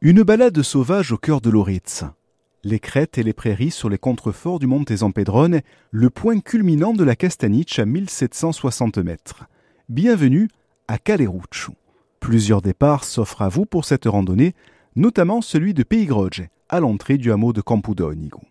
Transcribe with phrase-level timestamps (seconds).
[0.00, 2.04] Une balade sauvage au cœur de l'Oritz.
[2.62, 7.02] Les crêtes et les prairies sur les contreforts du Monte Zampedrone, le point culminant de
[7.02, 9.46] la Castaniche à 1760 mètres.
[9.88, 10.46] Bienvenue
[10.86, 11.74] à Caleruccio.
[12.20, 14.54] Plusieurs départs s'offrent à vous pour cette randonnée,
[14.94, 18.42] notamment celui de Peigroge, à l'entrée du hameau de Campudonigo.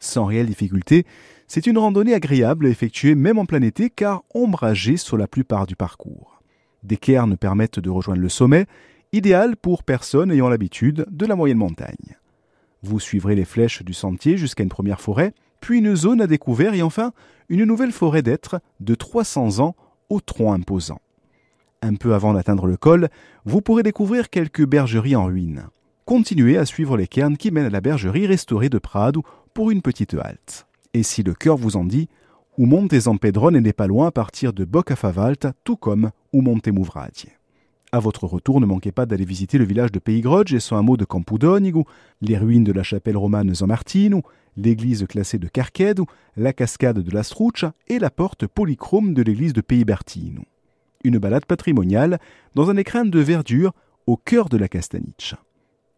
[0.00, 1.06] Sans réelle difficulté,
[1.46, 5.68] c'est une randonnée agréable à effectuer même en plein été car ombragée sur la plupart
[5.68, 6.42] du parcours.
[6.82, 8.66] Des cairns permettent de rejoindre le sommet
[9.12, 12.16] idéal pour personnes ayant l'habitude de la moyenne montagne.
[12.82, 16.74] Vous suivrez les flèches du sentier jusqu'à une première forêt, puis une zone à découvert
[16.74, 17.12] et enfin
[17.48, 19.74] une nouvelle forêt d'êtres de 300 ans
[20.08, 21.00] au tronc imposant.
[21.82, 23.08] Un peu avant d'atteindre le col,
[23.44, 25.66] vous pourrez découvrir quelques bergeries en ruine.
[26.04, 29.22] Continuez à suivre les cairns qui mènent à la bergerie restaurée de Prado
[29.54, 30.66] pour une petite halte.
[30.94, 32.08] Et si le cœur vous en dit,
[32.56, 36.72] ou montez en Pedrone n'est pas loin à partir de Bocafavalta, tout comme ou montez
[36.72, 37.28] Mouvradie.
[37.90, 40.98] À votre retour, ne manquez pas d'aller visiter le village de Peigroge et son hameau
[40.98, 41.86] de Campudonigo,
[42.20, 44.22] les ruines de la chapelle romane San Martino,
[44.58, 49.54] l'église classée de Carquedo, la cascade de la Struccia et la porte polychrome de l'église
[49.54, 50.42] de Peibertino.
[51.02, 52.18] Une balade patrimoniale
[52.54, 53.72] dans un écrin de verdure
[54.06, 55.34] au cœur de la Castaniche.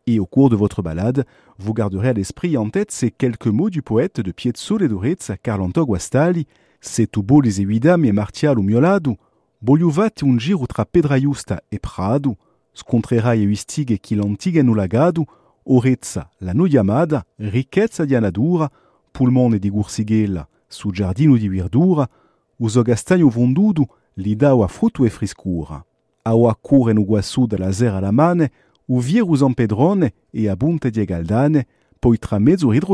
[0.06, 1.25] Et au cours de votre balade,
[1.59, 4.87] vous garderez à l'esprit et en tête ces quelques mots du poète de Piezzo de
[4.87, 6.47] Durezza Carlo Guastali,
[6.81, 9.19] C'est tu beau les evidam e martial miolado,
[9.62, 12.34] Vogliuvate un giro tra Pedraiusta e Prado,
[12.72, 15.27] scontrerai e istighe chi l'antiga nulagado,
[15.64, 18.70] orezza la noiamada, ricchezza di anadura,
[19.11, 22.08] pulmone di gursighella, su giardino di virdura,
[22.56, 24.70] uso gastagno vondudu, li dau a
[25.05, 25.84] e friscura.
[26.22, 27.05] Au a cure no
[27.47, 28.50] della zera alla mane,
[28.86, 31.66] u virus en pedrone e a bunte di galdane,
[31.98, 32.86] poi tra mezzo et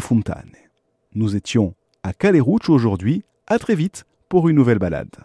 [0.00, 0.70] Fontane.
[1.14, 5.24] Nous étions à Caleruccio aujourd'hui, à très vite pour une nouvelle balade.